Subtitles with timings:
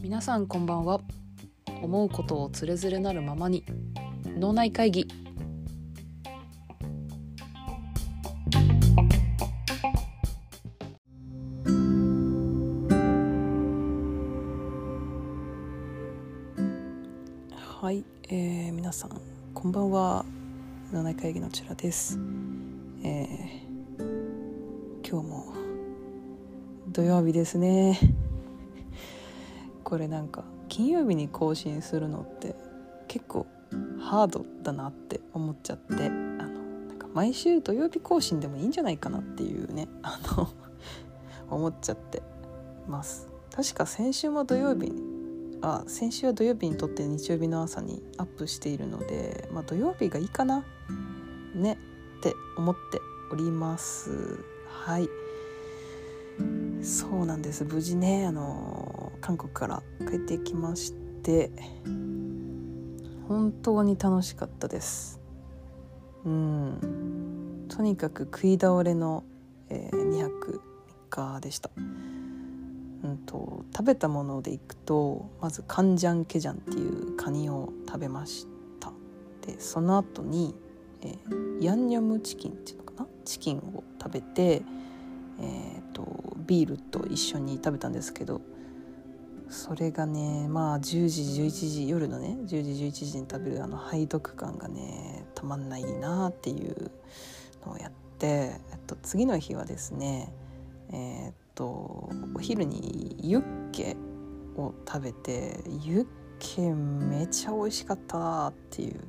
[0.00, 1.00] 皆さんこんばんは。
[1.82, 3.64] 思うことをつれづれなるままに
[4.38, 5.08] 脳内会議。
[17.80, 19.20] はい、えー、皆さん
[19.54, 20.24] こんばんは。
[20.92, 22.16] 脳内会議のちらです、
[23.02, 23.65] えー、
[25.08, 25.54] 今日も
[26.88, 27.96] 土曜日ですね。
[29.84, 32.56] これなんか金曜日に更新するのって
[33.06, 33.46] 結構
[34.00, 36.48] ハードだなって思っちゃってあの
[36.88, 40.48] なんか毎週土曜日更新でもいいんじゃないかなっていうね あの
[41.50, 42.20] 思っちゃって
[42.88, 43.28] ます。
[43.52, 50.64] 確か先週も土曜日にあ先週は土曜日にとって日曜日の朝にアップしているので、まあ、土曜日がいいかな
[51.54, 51.78] ね
[52.18, 54.55] って思っております。
[54.84, 55.08] はい。
[56.82, 57.64] そうなんです。
[57.64, 61.50] 無事ねあの韓国から帰ってきまして
[63.26, 65.20] 本当に楽しかったです。
[66.24, 67.66] うん。
[67.68, 69.24] とにかく食い倒れの、
[69.68, 70.62] えー、2泊
[71.10, 71.70] 3日でした。
[71.76, 78.46] うんと、食べたものでいくとまずカンジャンケジャンっていうカニを食べまし
[78.78, 78.92] た。
[79.44, 80.54] でその後に、
[81.02, 83.08] えー、ヤンニョムチキンっていうのかな？
[83.24, 84.62] チキンを食べて、
[85.40, 88.40] えーと、ビールと一緒に食べたんですけど
[89.48, 96.90] それがねまあ10時11時夜のね10時11時に食べるあの背徳感がねたまんないなっていう
[97.64, 100.32] のをやって、えっと、次の日はですね
[100.92, 101.64] えー、っと
[102.34, 103.96] お昼にユッケ
[104.56, 106.06] を食べてユッ
[106.38, 109.00] ケめちゃ美味しかったなっていう。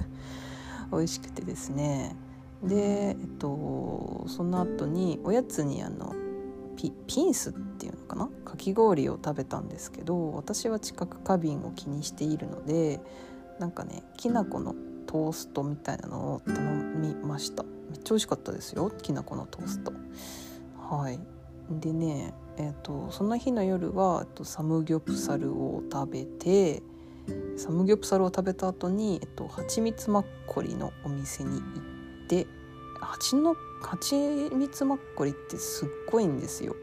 [0.92, 2.16] 美味しくてですね
[2.62, 6.14] でえっとその後におやつにあの
[6.76, 8.28] ピピンスっていうのかな？
[8.44, 13.00] かき氷を食べたんですけど私は知覚過敏を気にしているので
[13.58, 14.74] なんかねきな粉の
[15.06, 17.64] トーストみたいなのを頼みました。
[17.64, 19.92] めっちゃ美味しかったですよきな粉のトースト。
[20.88, 21.18] はい。
[21.70, 26.82] でねえーと、その日の夜は、えっと、サムギョプサルを食べて
[27.56, 31.80] サムギョプサルを食べた後に、えっと、蜂蜜マッコリのお店に行って
[32.30, 32.46] って
[33.00, 34.14] 蜂の蜂
[34.54, 36.76] 蜜マッコリってすっごいんですよ。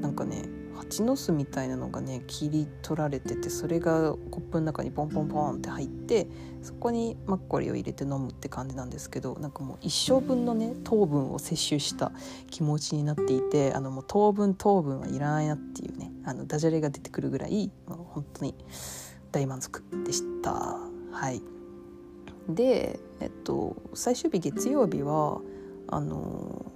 [0.00, 6.26] なんかね蜂の巣みたいなのがね切り取られててそれがコップの中にポンポンポンって入って
[6.62, 12.12] そこにマッコリを入れて飲むって感じなんですけどなんかもう一生分のね糖分を摂取した
[12.50, 18.54] 気持ちになっていてあのもう糖分糖分はいらないなっていうねあのダジャレが出てくるぐらいもう本当に
[19.30, 20.52] 大満足でした。
[21.12, 21.57] はい。
[22.48, 25.40] でえっと最終日月曜日は
[25.88, 26.72] あの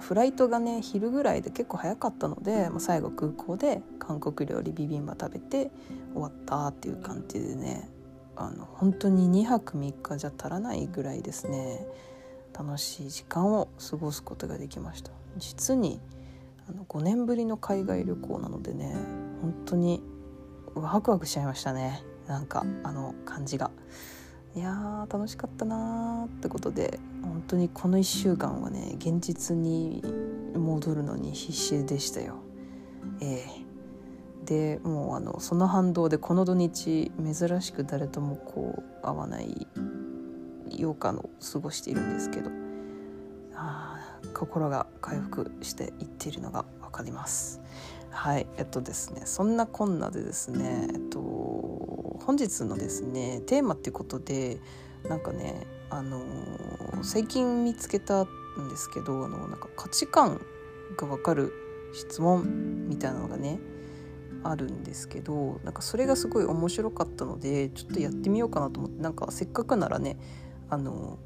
[0.00, 5.70] フライトがね昼ぐらいで結構早かったので、まあ、最後空港で韓国料理ビビンバ食べて
[6.12, 7.88] 終わったっていう感じでね
[8.36, 11.86] あの本当に2泊3日じゃ足らないぐらいですね
[12.56, 16.00] 楽しい時間を過ごすことができました実に
[16.68, 18.94] あの5年ぶりの海外旅行なのでね
[19.40, 20.02] 本当に
[20.74, 23.70] ワクワクしちゃいましたねなんかあの感じが。
[24.56, 30.02] いや楽しかったなーってことで本当にこの1週間はね現実に
[30.54, 32.36] 戻るのに必死でしたよ。
[33.20, 39.66] えー、でもうあのその反動でこの土日珍しく誰ともこう会わない
[40.70, 42.50] 8日の過ごしているんですけど
[43.56, 43.98] あ
[44.34, 47.60] 心が回復していっているのが分かります。
[48.10, 51.18] はいえっとですねそんなこんなでですねえっと
[52.26, 54.58] 本日のですねテーマっていうことで
[55.08, 58.26] なんかねあのー、最近見つけたん
[58.70, 60.40] ですけどあのなんか価値観
[60.96, 61.52] が分かる
[61.92, 63.60] 質問みたいなのがね
[64.42, 70.16] あるんですけどなんかそれがすごい面白かったのでちょっとやってみようかなと思ってなんかせっかくならね
[70.70, 71.18] あの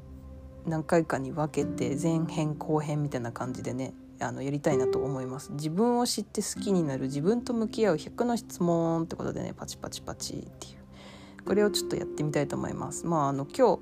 [0.65, 5.53] 何回かに分けて前編後編みたいな感じでねあのやりたいなと思います。
[5.53, 10.78] 自分を知って好きになる自分と向き合う100の質問ってことでねパチパチパチっていう。
[11.45, 13.05] これをちょっとやってみたいと思います。
[13.05, 13.79] まああの今日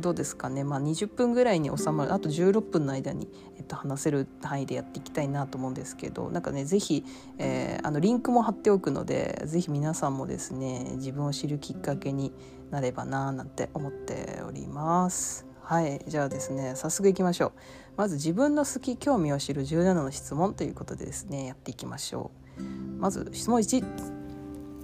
[0.00, 2.12] どうですかね、まあ、20分ぐらいに収まる。
[2.12, 6.30] あと16分の間に、えっと、話せる範囲でやっていきたいなと思うんですけど。
[6.30, 7.04] なんかね是非、
[7.38, 12.32] えー、あのリンクも貼っておくので是非皆さんもですね自分を知るきっかけに
[12.70, 15.46] なればななんて思っております。
[15.62, 16.00] はい。
[16.06, 17.52] じゃあですね早速いきましょう。
[17.96, 22.62] まず自分の好き興味を知る17の質問ということでですねやっていきましょう。
[23.00, 24.17] まず質問1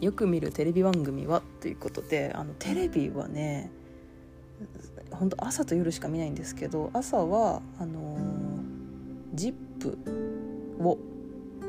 [0.04, 3.70] よく見るテレビ番組はということであのテレビはね
[5.10, 9.98] 本当朝と夜しか見ないんですけど朝はあのー、プ
[10.78, 10.98] を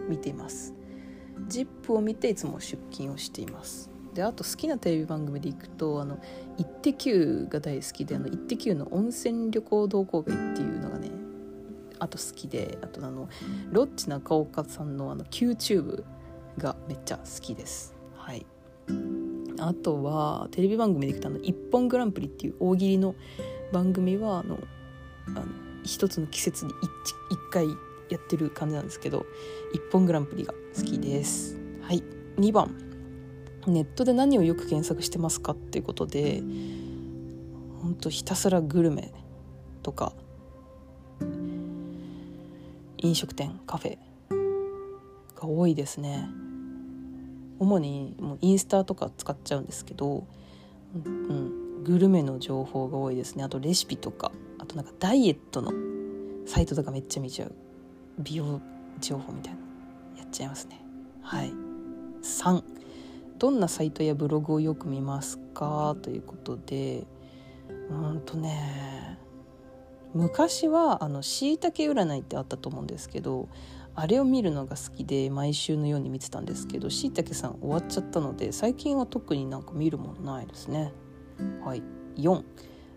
[0.10, 0.74] 見ています
[1.48, 6.20] 「ジップを見ていつも出勤をしていますであと好きなテレビ番組でいくと「あの
[6.58, 11.10] イッテ Q!」が大好きで「あのイッテ Q!」の温泉旅行同好会っていうのがね
[12.00, 13.30] あと好きであとあの
[13.72, 16.04] ロッチ中岡さんのあの QTube
[16.58, 17.95] がめっちゃ好きです
[18.26, 18.46] はい。
[19.60, 23.14] あとはテレビ番組でいくとあの「一本グランプリ」っていう大喜利の
[23.72, 24.60] 番組はあの
[25.28, 25.46] あの
[25.84, 26.80] 一つの季節に 1, 1
[27.52, 27.68] 回
[28.10, 29.28] やってる感じなんですけど
[29.74, 31.56] 「一本グランプリ」が好きです。
[31.82, 32.04] はい。
[32.38, 32.76] 2番。
[33.68, 36.44] ネットで何をよく検索してますかっていうことで
[37.82, 39.12] ほんとひたすらグルメ
[39.82, 40.14] とか
[42.98, 43.98] 飲食店カフェ
[45.36, 46.30] が多いですね。
[47.60, 50.26] 主にもうインスタとか使っちゃうんですけど、
[51.06, 53.44] うん、グルメの情報が多いですね。
[53.44, 55.72] あとレシピとかあとなんかダイエットの
[56.46, 57.52] サイトとかめっちゃ見ちゃう。
[58.20, 58.62] 美容
[59.00, 59.60] 情報みたいな。
[60.20, 60.80] やっちゃいますね。
[61.22, 61.52] はい。
[62.24, 62.64] 3
[63.38, 65.96] どんなサイトやブログをよく見ますか？
[66.02, 67.06] ということで
[67.90, 69.20] うんとね
[70.14, 73.50] 昔はあの椎茸占いってあったと思うんですけど
[73.96, 80.92] あれを見るのが好きで毎週のように見てたんですけど椎茸さん終わっちゃったので最近は特になんか見るものないですね。
[81.64, 81.84] はい。
[82.18, 82.44] 4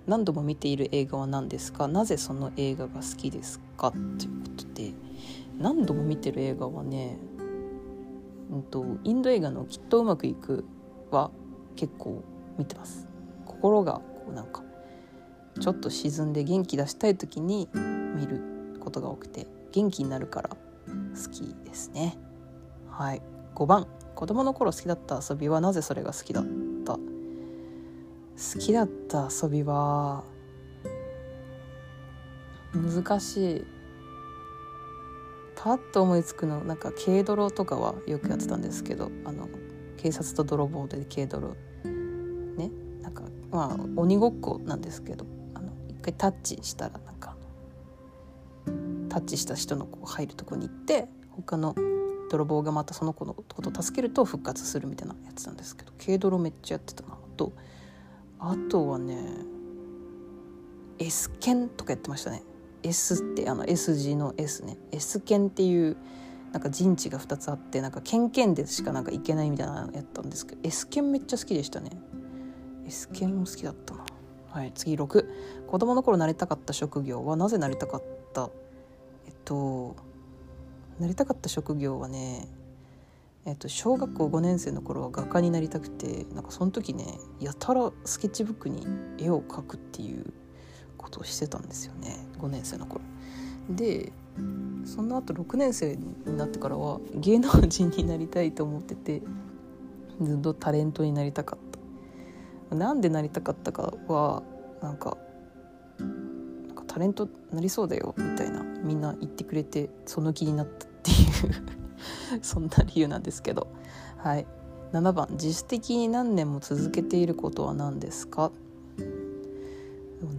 [0.06, 1.86] 何度も見ている映画は何ですか？
[1.86, 3.92] なぜその映画が好きですか？
[3.92, 4.92] ということで。
[5.58, 7.18] 何度も見てる映画はね
[8.50, 10.64] うんと、インド映画の「きっとうまくいく」
[11.10, 11.30] は
[11.76, 12.22] 結構
[12.56, 13.06] 見てます。
[13.44, 14.62] 心がこうなんか
[15.60, 20.56] ちょっと沈んで元気出したい時に見ることが多くて元気になるから
[21.18, 22.18] 好きですね。
[22.88, 23.22] はい。
[23.54, 23.86] 5番。
[24.14, 26.44] 子供の頃好きだった遊びはなぜそれが好きだっ
[26.84, 26.94] た？
[26.94, 27.00] 好
[28.60, 30.24] きだった遊びは
[32.72, 33.64] 難しい。
[35.56, 39.48] パッと思いつくのなんか軽泥とかはよくやってたんですけどあの
[39.96, 41.56] 警察と泥棒で軽泥。
[42.56, 42.70] ね。
[43.02, 47.27] なんかまあ鬼ごっこなんですけどあの一回タッチしたらなんか
[49.08, 51.74] タッチした人のこう入るとこに行って他の
[52.30, 57.52] 泥棒がまたその子のことを助けると復活するみたいなやつなんですけど軽泥めっちゃやってたなと
[58.38, 59.18] あとはね
[60.98, 62.42] S 剣とかやってましたね。
[62.82, 64.76] S ってあの S 字の S ね。
[64.92, 65.96] S 剣っていう
[66.52, 71.90] なんか陣地が2つあってなんかケンケンでしかなんか行けないみたいなのやったんですけど S 剣めっちゃ好きでしたね。
[72.86, 74.04] S 剣も好きだったな。
[74.50, 75.26] はい次6
[75.66, 78.02] 子供の頃なりたかった職業はなぜなりたかっ
[78.32, 78.50] た
[79.48, 79.96] と
[81.00, 82.48] なりたかった職業はね
[83.46, 88.86] えっと、小学校5年生の頃は画家になりたくてなんかその時ねやたらスケッチブックに
[89.16, 90.34] 絵を描くっていう
[90.98, 93.00] ことをしてたんですよね5年生の頃。
[93.70, 94.12] で
[94.84, 99.22] その後6年生になってからは芸能人になりたいと思ってて
[100.20, 104.42] ずっとタレントになりたかったなんでなりたかったかは
[104.82, 105.16] なんか
[105.98, 113.68] なんかタレントなりそうだよみたいなみんな言ってくれてその気になったっていうそんな理由なんですけど。
[114.18, 114.46] はい。
[114.92, 118.50] 7番自主的に何年も続けていることは何ですか？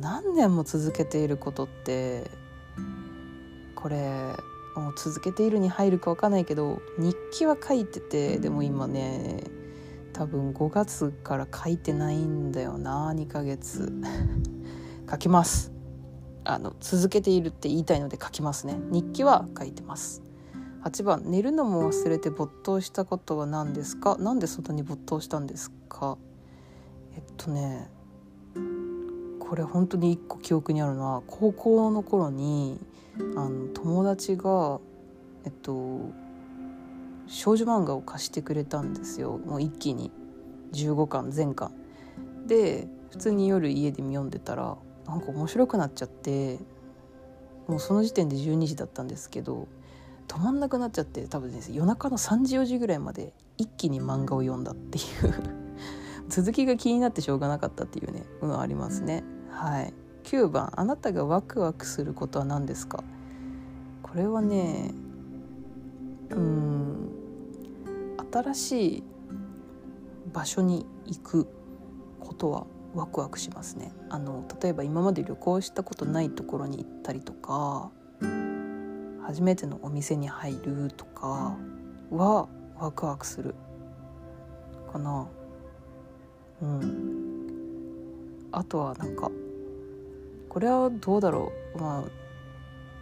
[0.02, 2.30] 何年も続けていることって
[3.76, 4.34] これ
[4.76, 9.44] もう続けているに入るか分かんないけど日記は書いててでも今ね
[10.14, 13.92] 多分5月から書いてないんだよな2ヶ月。
[15.10, 15.72] 書きます。
[16.46, 18.78] あの続けているって言いたいので書きますね。
[18.92, 20.22] 日記は書いてます。
[20.84, 24.18] 8番寝るのも忘れて没頭したことは何ですか？
[24.19, 26.18] 何で外に没頭したんですか？
[27.16, 27.90] えっとね
[29.40, 32.80] これ本当に一個記憶にあるのは高校の頃に
[33.36, 34.80] あの友達が
[35.46, 36.12] えっと
[37.28, 39.38] 少女漫画を貸してくれたんですよ。
[39.38, 40.12] もう一気に。
[40.72, 41.72] 15巻全巻。
[42.46, 44.78] で普通に夜家で読んでたら
[45.09, 46.59] なんか面白くなっちゃって
[47.68, 49.68] もうその時点で12時だったんですけど
[50.28, 55.04] 止まんなくなっちゃって多分です夜中の3時4時ぐらいまで一気に漫画を読んだっていう
[56.30, 59.23] 続きが気になってしょうがなかったっていうねのありますね。
[59.49, 63.04] はい9番あなたがワクワクすることは何ですか？
[64.04, 64.94] これはね
[66.30, 67.09] うん
[68.31, 69.04] 新しい
[70.31, 71.47] 場所に行く
[72.19, 73.92] ことはワクワクしますね。
[74.10, 77.92] あの例えば今まで旅行したことないところに行ったりとか
[79.24, 81.58] 初めてのお店に入るとか
[82.10, 82.48] は
[82.80, 83.56] ワクワクする。
[84.92, 85.28] かな。
[86.62, 88.50] うん。
[88.52, 89.30] あとはなんか
[90.50, 91.78] これはどうだろう。
[91.80, 92.04] まあ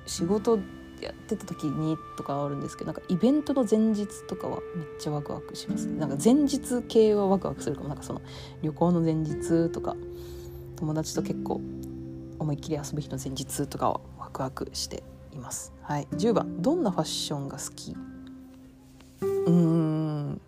[0.05, 0.59] 仕事
[1.05, 5.99] やってた時にとかあるんですけどなんかイベントの前日とかはめっちゃワクワクしますね。
[5.99, 7.89] なんか前日系はワクワクするかも。
[7.89, 8.21] なんかその
[8.61, 9.95] 旅行の前日とか
[10.75, 11.61] 友達と結構
[12.39, 15.73] 思いっきり遊ぶ日の前日とかはワクワクしています。
[15.81, 16.07] はい。
[16.11, 17.95] 10番どんなファッションが好き？
[19.21, 20.41] うーん。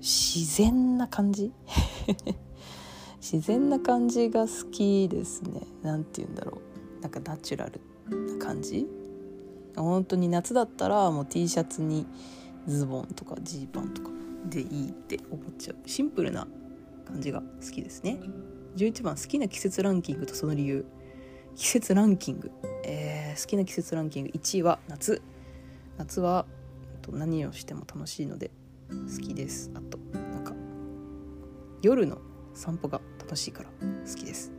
[0.00, 1.52] 自然な感じ？
[3.20, 5.62] 自然な感じが好きですね。
[5.82, 6.58] なんて言うんだろ
[6.98, 7.02] う。
[7.02, 7.80] なんかナチュラル。
[8.38, 8.86] 感じ？
[9.76, 12.06] 本当に夏だったらもう T シャツに
[12.66, 14.10] ズボンとかジーパンとか
[14.46, 15.76] でいいって思っちゃう。
[15.88, 16.46] シンプルな
[17.06, 18.18] 感じが好きですね。
[18.76, 20.84] 11番好きな季節ランキングとその理由。
[21.54, 22.52] 季節ランキング、
[22.84, 24.30] えー、好きな季節ランキング。
[24.30, 25.22] 1位は夏。
[25.96, 26.46] 夏は
[27.10, 28.50] 何をしても楽しいので
[28.90, 29.70] 好きです。
[29.74, 30.54] あとなんか
[31.82, 32.18] 夜の
[32.54, 33.70] 散歩が楽しいから
[34.06, 34.52] 好きです。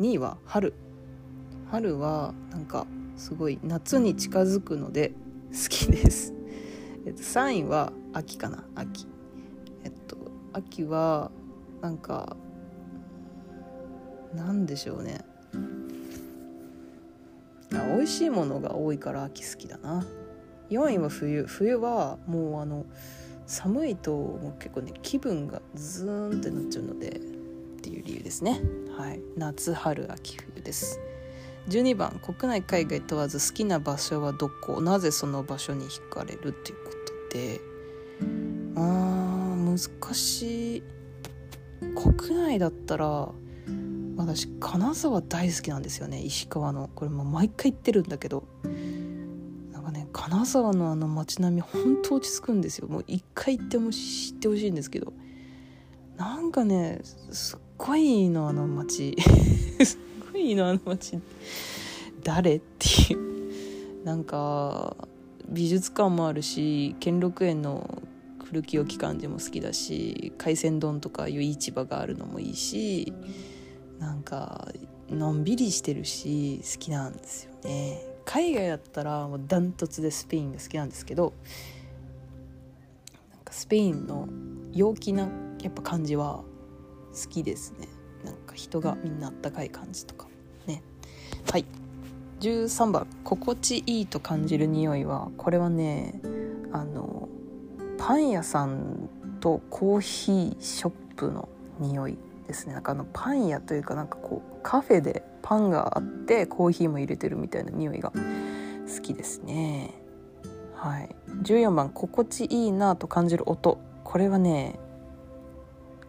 [0.00, 0.74] 2位は春。
[1.70, 5.12] 春はなんかすごい夏に近づくので
[5.52, 6.32] 好きです。
[7.06, 9.06] えっと3位は秋かな秋。
[9.84, 10.16] えっと
[10.52, 11.30] 秋は
[11.80, 12.36] なんか
[14.34, 15.24] なんでしょうね。
[17.72, 20.04] あ美味しいものが多いから秋好きだな。
[20.70, 21.44] 4位は冬。
[21.46, 22.84] 冬はもうあの
[23.46, 27.12] 寒いともう結構ね気分がズーンってなっちゃうのでっ
[27.80, 28.60] ていう理由ですね。
[28.96, 29.20] はい。
[29.36, 31.00] 夏春秋冬です。
[31.68, 34.80] 12番国内海外問わず好きな場所はどこ？
[34.80, 36.90] なぜその場所に惹かれるというこ
[37.30, 37.60] とで。
[38.76, 40.82] あー難しい。
[41.94, 43.28] 国内だったら
[44.16, 46.22] 私金沢大好きなんですよね。
[46.22, 46.88] 石川の。
[46.94, 48.44] これも毎回言ってるんだけど。
[49.72, 52.86] なんかね金沢のあの街並み本当落ち着くんですよ。
[52.88, 55.12] もう一回行っても知ってほしいんですけど。
[56.16, 59.16] なんかねすっごいいいのあの街。
[60.36, 61.18] いいいのあの街
[62.22, 63.26] 誰っていう。
[64.06, 64.96] なんか
[65.48, 68.02] 美術館もあるし兼六園の
[68.44, 73.12] 古き良き感じも好きだし海鮮丼とかいう市場があるのもいいし
[73.98, 74.68] なんか
[75.10, 78.00] のんびりしてるし好きなんですよね。
[78.24, 81.32] 海外だったらもうダントツでスペインが好きなんですけど
[83.32, 84.28] なんかスペインの
[84.72, 85.28] 陽気な
[85.62, 86.44] やっぱ感じは
[87.12, 87.88] 好きですね。
[88.24, 90.25] なんか人がみんなあったかい感じとか。
[91.50, 91.64] はい。
[92.40, 93.06] 13番。
[93.24, 96.20] 心地いいと感じる匂いはこれはね
[96.72, 97.28] あの
[97.98, 99.08] パン屋さん
[99.40, 101.48] とコーヒーショップの
[101.78, 102.74] 匂いですね。
[102.74, 109.94] なんかあのパン屋というかなんかこうカフェでパンがあってコーヒーも入れてるみたいな匂いが好きですね。
[110.74, 111.14] はい。
[111.42, 111.90] 14番。
[111.90, 113.78] 心地いいなと感じる音。
[114.02, 114.78] これはね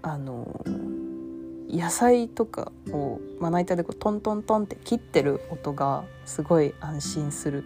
[0.02, 0.64] あの
[1.70, 7.66] 野菜とかをまな板でこうトントントンって切ってる音がすごい安心する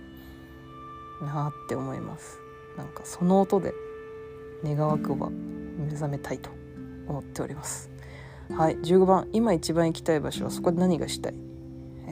[1.21, 2.39] なって思います。
[2.77, 3.73] なんかその音で
[4.63, 6.49] 願わくば目覚めたいと
[7.07, 7.89] 思っております。
[8.49, 9.27] はい15番。
[9.33, 11.35] 今一番行きたい場所はそこで何がしたい？
[12.07, 12.11] え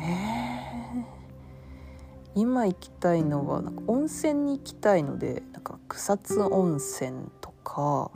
[2.36, 8.12] ー、今行きたいのはなんか温泉に行きたいのでなんか草津温泉とか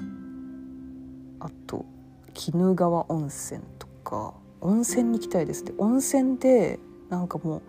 [2.36, 7.62] 鬼怒川温泉とか温泉に行きたいですで温泉でなんかもう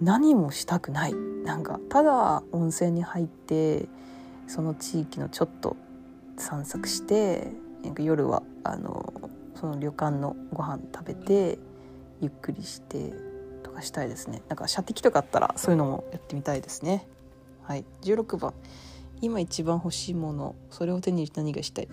[0.00, 1.14] 何もしたくない。
[1.14, 3.88] なんかただ温泉に入って
[4.46, 5.76] その地域のちょっと
[6.36, 9.12] 散策してなんか夜はあの
[9.54, 11.58] その旅館のご飯食べて
[12.20, 13.12] ゆっくりして
[13.62, 14.42] とかしたいですね。
[14.48, 17.06] なんか射的とかあったらそういうのもやってみたいですね。
[17.62, 17.84] はい。
[18.02, 18.54] 16番。
[19.20, 21.88] 今一番欲しいものそれを手に入れて何がしたい？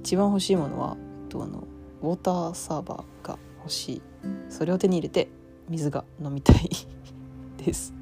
[0.00, 0.96] 一番欲しいものは
[1.34, 1.64] とあの
[2.02, 4.02] ウォーターサーバーが欲しい。
[4.48, 5.28] それを手に入れて
[5.68, 6.70] 水が飲みたい。
[7.58, 7.92] です。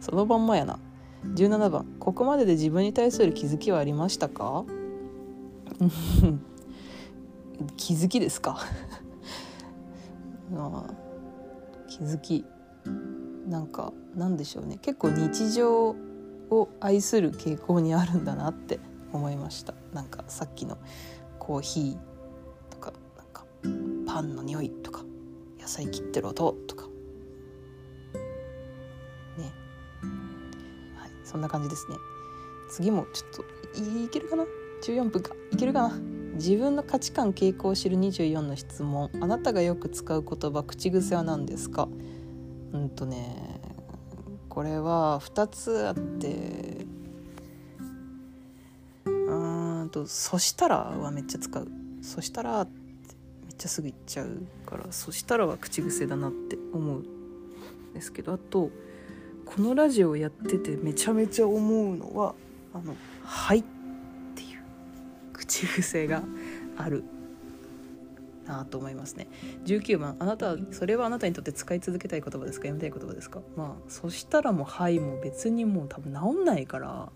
[0.00, 0.78] そのまんまやな。
[1.34, 1.86] 17番。
[2.00, 4.64] ここまでで自分に対する気づきはありましたか？
[7.76, 8.58] 気づきですか？
[10.56, 10.84] あ
[11.88, 12.44] 気づき。
[13.48, 14.78] なんかなんでしょうね。
[14.82, 15.94] 結構日常
[16.50, 18.80] を愛する傾向にあるんだなって
[19.12, 19.74] 思いました。
[19.92, 20.78] なんかさっきの
[21.38, 22.11] コーヒー
[24.06, 25.04] パンの匂いとか
[25.60, 26.86] 野菜切ってる音とか。
[29.38, 29.52] ね。
[30.96, 31.96] はいそんな感じですね。
[32.70, 33.44] 次もちょっと
[34.04, 34.44] いけるかな
[34.82, 35.34] ？14分か。
[35.52, 35.98] いけるかな？
[36.34, 39.10] 自分の価値観傾向を知る24の質問。
[39.20, 41.88] あなたがよく使う言葉口癖は何ですか？
[42.72, 43.60] うんとね
[44.48, 46.86] これは2つあって。
[49.04, 51.68] うんと「そしたら」はめっちゃ使う
[52.02, 52.81] 「そしたら」って
[53.62, 54.28] ちゃすぐ言っちゃう
[54.66, 57.04] から「そしたら」は口癖だなって思うん
[57.94, 58.70] ですけどあと
[59.46, 62.34] 「このラジオやっててめちゃめちゃ思うのは
[62.74, 63.64] あの「はい」っ
[64.34, 64.62] ていう
[65.32, 66.22] 口癖が
[66.76, 67.04] ある
[68.46, 69.28] なと思いますね。
[69.64, 72.66] 19番あなたそれはあなたにとって使い続けたい言葉ですか？
[72.66, 73.40] やめたい言葉ですか？
[73.56, 77.12] まあそしたらもう「はい」も別にもう多分治んないから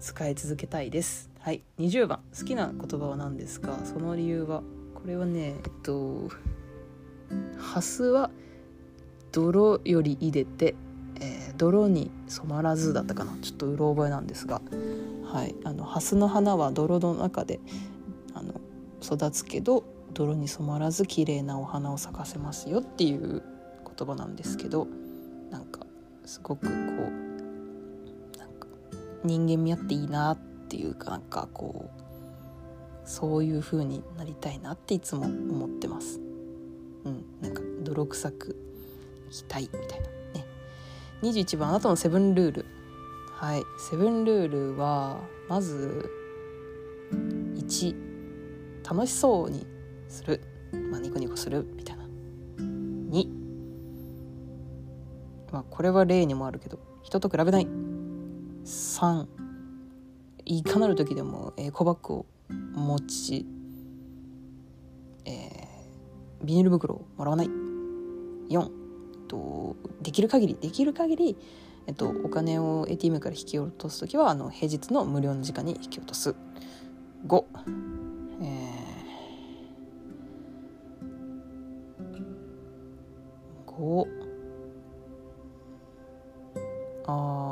[0.00, 1.28] 使い続けたいです。
[1.48, 3.78] はい20番好きな言葉は何ですか？
[3.84, 4.62] その理由は？
[4.94, 6.28] これはねえっと
[7.56, 8.28] ハスは
[9.32, 10.74] 泥より入れて、
[11.18, 13.32] えー、泥に染まらずだったかな。
[13.40, 14.60] ちょっとうろ覚えなんですが。
[15.24, 17.60] はいあのハスの花は泥の中で
[18.34, 18.60] あの
[19.02, 23.42] 育つけど泥に染まらず綺麗なお花を咲かせますよっていう
[23.96, 24.86] 言葉なんですけど
[25.50, 25.86] なんか
[26.26, 28.66] すごくこうなんか
[29.24, 36.20] 人間味あっていいなってていうかなんかこうそういう風になりたいなっていつも思ってます。
[37.04, 38.56] うん、なんか泥臭く
[39.30, 40.46] いきたいみたいなね。
[41.22, 42.66] 21番あなたのセブンルール。
[43.32, 46.10] はい、セブンルールはまず
[47.12, 48.08] 1
[48.88, 49.66] 楽しそうに
[50.08, 50.40] する、
[50.90, 52.04] まあ、ニコニコするみたいな
[52.58, 53.28] 2、
[55.52, 57.66] まあ、これは例にもあるけど人と比べない
[58.64, 59.26] 3
[60.48, 62.26] いかなる時でもエコバッグを
[62.74, 63.46] 持ち、
[65.24, 67.50] えー、ビニール袋をもらわない。
[68.50, 68.70] 4
[69.28, 71.36] とできる限りできる限り
[71.88, 76.34] えっと、お金を ATM から引き落とす時はあの平日の無料の時間に引き落とす。
[77.26, 77.44] 5、
[78.42, 78.68] え
[83.66, 84.06] 5
[87.06, 87.47] あー。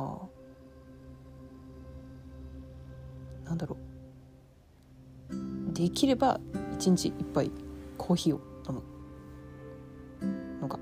[5.76, 6.40] できれば
[6.78, 7.50] 1日1杯
[7.98, 8.82] コーヒーを飲む。
[10.62, 10.78] のが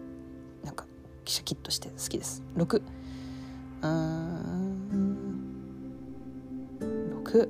[0.63, 0.87] なんか
[1.25, 2.45] シャキッとして好きです。
[2.57, 2.81] 6
[3.83, 4.45] うん
[7.25, 7.49] 6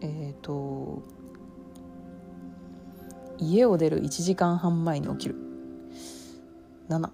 [0.00, 1.02] えっ、ー、と
[3.38, 5.34] 家を出る1時間半前に起きる。
[6.88, 7.10] 7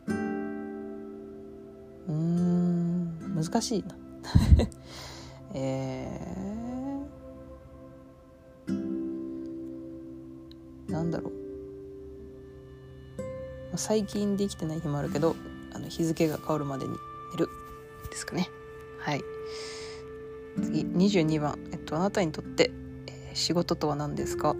[2.06, 3.96] うん難しいな。
[5.54, 8.72] えー、
[10.90, 11.32] なんだろう。
[13.76, 15.36] 最近できてない日もあるけど
[15.72, 16.92] あの日付が変わるまでに
[17.32, 17.48] 寝る。
[18.10, 18.48] ですかね。
[18.98, 19.22] はい。
[20.62, 22.72] 次22番、えっと、あなたにとって、
[23.06, 24.50] えー、仕事とは何ですか？
[24.50, 24.54] う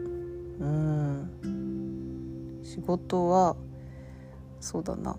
[0.64, 2.60] ん。
[2.62, 3.56] 仕事は
[4.60, 5.16] そうだな。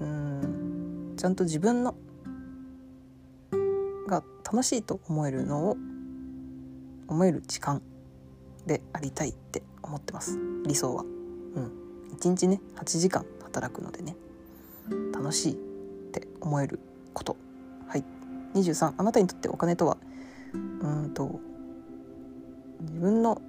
[0.00, 1.14] うん。
[1.16, 1.94] ちゃんと自分の
[4.52, 5.76] 楽しいと思えるのを
[7.08, 7.80] 思える時間
[8.66, 10.38] でありたいって思ってます。
[10.66, 11.04] 理想は。
[11.04, 11.72] うん。
[12.18, 14.14] 1日ね8時間働くのでね。
[15.14, 15.56] 楽しいっ
[16.12, 16.80] て思える
[17.14, 17.38] こと。
[17.88, 18.04] はい。
[18.54, 19.96] 23あなたにとってお金とは？
[20.52, 20.58] う
[21.06, 21.40] んと
[22.80, 23.40] 自分の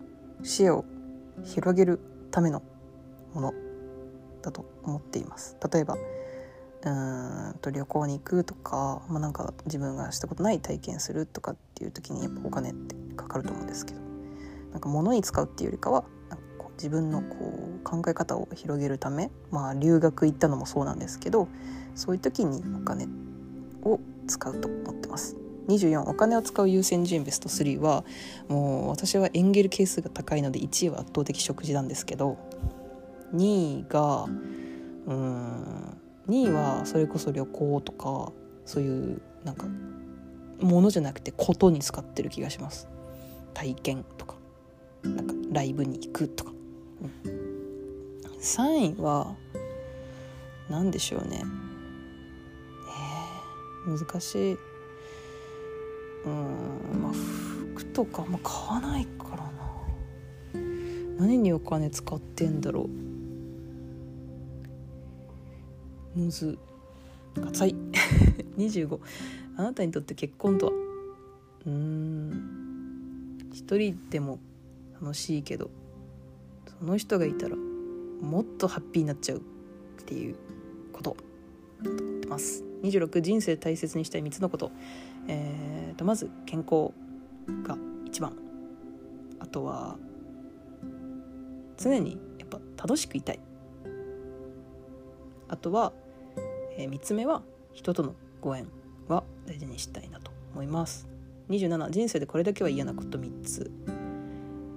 [0.41, 0.85] 視野を
[1.43, 1.99] 広げる
[2.31, 2.63] ための
[3.33, 3.53] もの
[4.41, 5.57] だと思っています。
[5.69, 5.97] 例えば
[6.89, 14.01] うんと旅行に行くとか、まあ、なんか自分がしたことない体験するとかっていう時にやっぱお金ってかかると思うんですけど
[14.71, 21.47] なんか物に使うっていうよりかはなんかこう自分のこう考え方を広げるため、まあ、留学行ったのもそうなんですけど
[21.95, 23.07] そういう時にお金
[23.83, 25.37] を使うと思ってます。
[25.67, 28.03] 24お金を使う優先順位ベスト3は
[28.49, 32.37] もう私はエンゲル係数が高いので1位は圧倒的食事なんですけど
[33.33, 38.31] 2位がうん2位はそれこそ旅行とか
[38.65, 39.67] そういうなんか
[40.59, 42.87] ものじゃなくてことに使ってる気がします。
[43.53, 44.35] 体験とか。
[45.03, 46.51] なんかライブに行くとか、
[47.25, 49.35] うん、3位は
[50.69, 51.43] 何でしょうね。
[53.85, 54.57] えー、難しい。
[56.25, 59.43] うんまあ服とかあんま買わないからな。
[61.19, 63.12] 何にお金使ってんだろう。
[66.15, 66.57] むず
[67.35, 67.75] かつい
[68.57, 68.99] 25
[69.57, 70.71] あなたにとって結婚とは？
[71.65, 73.37] うん。
[73.53, 74.39] 一人でも
[75.01, 75.69] 楽しいけど
[76.79, 79.37] その人がいたらもっとハッピーになっちゃう。
[79.37, 80.35] っていう
[80.91, 81.15] こと。
[81.81, 82.63] だと思ってます。
[82.83, 84.71] 26人生大切にしたい3つのこと。
[85.27, 86.91] えーとまず健康
[87.63, 88.33] が一番。
[89.39, 89.97] あとは
[91.77, 93.39] 常にやっぱ楽しくいたい。
[95.47, 95.93] あとは
[96.77, 98.67] えー、3つ目は人とのご縁
[99.07, 101.07] は大事にしたいなと思います。
[101.49, 103.71] 27人生でこれだけは嫌なこと3つ。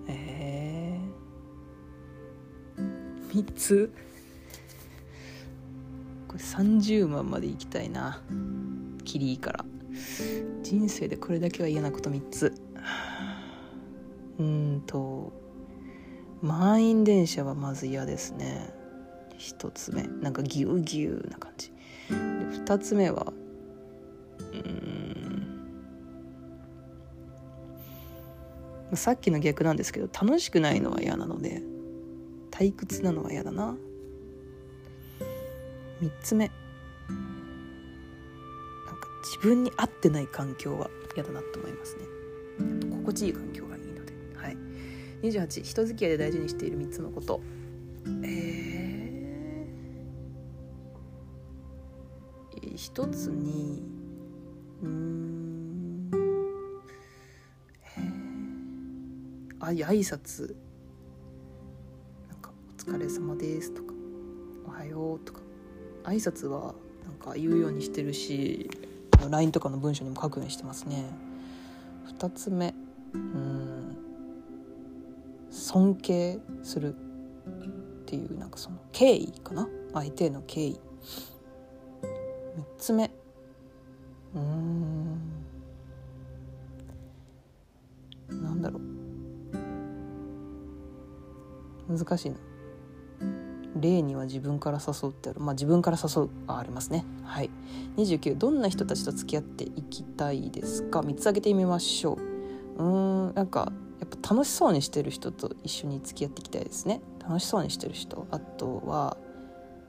[0.09, 3.93] えー、3つ？
[6.29, 8.23] これ30万までいきたいな。
[9.05, 9.65] キリいいから。
[10.63, 12.53] 人生でこれだけは嫌なこと3つ。
[14.39, 15.33] うんと
[16.43, 18.71] 満員電車はまず嫌ですね。
[19.39, 20.03] 1つ目。
[20.03, 21.73] なんかギュギュな感じ。
[22.09, 23.33] 2つ目は？
[24.53, 25.67] うん。
[28.97, 31.63] さっきの逆なんですけど楽しくないのは嫌なので
[32.51, 33.77] 退屈なのは嫌だな。
[36.01, 36.51] 3つ目。
[37.09, 37.17] なん
[39.01, 42.05] か自分に合ってない環境は嫌だなと思いますね。
[42.91, 44.13] 心地いい環境がいいので。
[44.37, 44.57] はい。
[45.23, 47.41] 28人付き合いで大事にしている3つのこと。
[48.25, 48.86] え
[52.77, 53.83] 一つに
[54.83, 56.11] うん
[57.97, 60.55] えー、あい挨拶。
[62.29, 63.95] なんか「お疲れ様です」とか
[64.69, 65.41] 「おはよう」とか。
[66.05, 68.71] 挨拶はなんか言うようにしてるし
[69.29, 71.07] LINE とかの文章にも書くようにしてますね。
[72.19, 72.75] 2つ目。
[73.15, 73.97] うん
[75.51, 76.99] 尊敬するっ
[78.05, 79.67] ていうなんかその敬意かな？
[79.95, 80.81] 相手への敬意。
[82.57, 83.11] 3つ目。
[84.35, 85.21] うん。
[88.31, 88.81] なんだろ
[91.89, 91.97] う。
[91.99, 92.37] 難しいな。
[93.81, 95.41] 例には自分から誘うってある。
[95.41, 96.31] まあ自分から誘う。
[96.47, 97.05] あありますね。
[97.25, 97.51] はい。
[97.97, 102.19] 29どんな人たちと付き合っていきたいですか？3つ挙げてみましょ
[102.79, 102.83] う。
[102.83, 103.35] うん。
[103.35, 107.01] なんかやっぱ楽しそうにしてる人と一緒に付き合っていきたいですね。
[107.21, 108.27] 楽しそうにしてる人。
[108.31, 109.17] あとは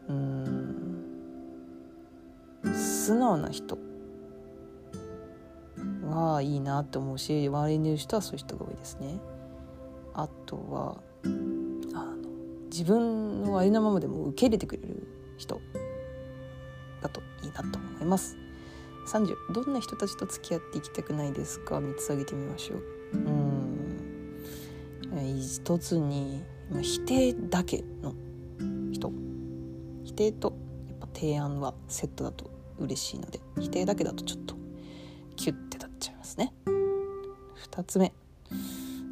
[0.09, 0.86] うん。
[3.07, 3.79] 素直な人。
[6.09, 9.17] はいいなって思うし周りにいる人はそういう人が多いですね。
[10.13, 11.27] あとはあ
[11.99, 12.29] の
[12.65, 15.61] 自分のありのままでも受け入れてくれる人。
[17.01, 18.35] だといいなと思います。
[19.07, 22.83] 30どんな人たちと付き合っていきたくないですか？3つ挙げてみましょう。
[23.13, 23.19] う
[25.19, 25.39] ん。
[25.39, 26.43] 一つに
[26.81, 28.13] 否定だけの
[28.91, 29.13] 人。
[30.03, 30.57] 否定と
[30.89, 34.55] やっぱ提案はセットだと嬉しいので否定だけだとちょっと
[35.35, 36.53] キュッて立っちゃいますね。
[37.71, 38.13] 2つ目。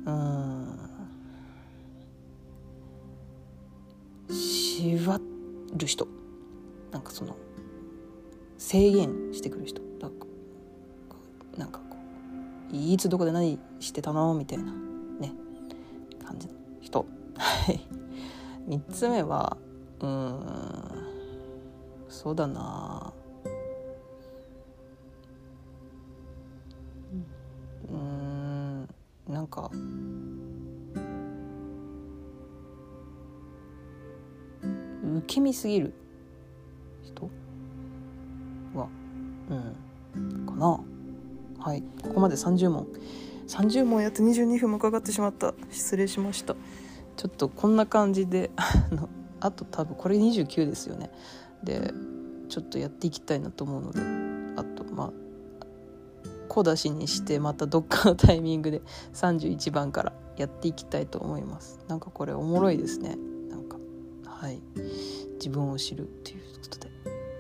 [0.06, 0.80] うん。
[4.30, 5.20] 縛
[5.78, 6.08] る人。
[6.92, 7.36] なんかその
[8.58, 9.82] 制限してくる人。
[10.00, 10.26] なんか
[11.58, 11.98] なんかこ
[12.72, 14.66] ういつどこで何してたのみたいな
[15.20, 15.34] ね。
[16.26, 17.06] 感じの人。
[17.38, 17.80] はい。
[18.68, 19.58] 3つ目は
[20.00, 20.76] うん。
[22.10, 23.14] そうだな
[29.46, 29.70] なんか。
[35.18, 35.94] 受け身すぎる。
[37.04, 37.30] 人？
[38.74, 38.88] は。
[39.50, 40.46] うん。
[40.48, 40.80] かな。
[41.60, 41.84] はい。
[42.02, 42.88] ここまで30問。
[43.48, 45.54] 30問やって22分もかかってしまった。
[45.70, 46.56] 失礼しました。
[47.16, 51.12] ちょっとこんな感じで あのあと多分これ29ですよね。
[51.64, 51.94] で
[52.50, 54.02] ちょっとやっていきたいなと思うので
[54.60, 55.25] あとまあ
[56.56, 58.82] 小出しにしてまたどっかのタイミングで
[59.14, 61.80] 31番からやっていきたいと思います。
[61.90, 63.18] なんかこれおもろいですね。
[63.50, 63.78] なんか
[64.26, 64.62] はい。
[65.34, 66.88] 自分を知るっていうことで、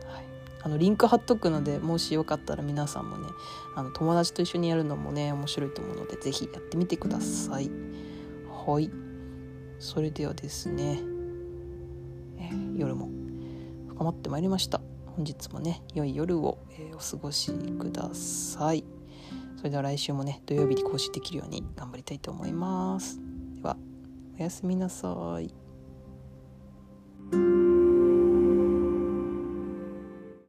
[0.06, 0.25] はい、
[0.63, 3.30] あのリンク貼っとくのでもしよかったら皆さんもね
[3.73, 7.71] あの友達と一緒にやるのもね面白いと思うので是非やってみてください。
[8.67, 8.91] はい。
[9.80, 10.99] それではですね、
[12.38, 13.10] えー、夜も
[13.88, 14.82] 深まってまいりました。
[15.06, 18.84] 本日もね良い夜を、えー、お過ごしください。
[18.89, 18.94] そ
[19.65, 23.19] れでは来週もね土曜日に更新できるように頑張りたいと思います。
[23.56, 23.78] では
[24.39, 25.64] おやすみなさい。